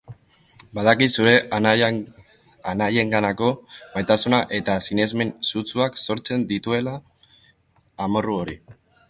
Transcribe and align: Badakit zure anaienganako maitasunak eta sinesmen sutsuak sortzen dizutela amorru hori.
Badakit 0.77 1.11
zure 1.17 1.33
anaienganako 2.71 3.51
maitasunak 3.93 4.57
eta 4.61 4.79
sinesmen 4.87 5.35
sutsuak 5.51 6.01
sortzen 6.07 6.49
dizutela 6.55 6.97
amorru 8.09 8.41
hori. 8.41 8.59